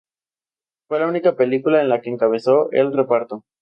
[0.87, 3.43] Fue la única película en la que encabezó el reparto.